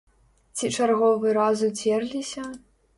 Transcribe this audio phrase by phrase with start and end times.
[0.59, 2.53] Ці чарговы раз уцерліся?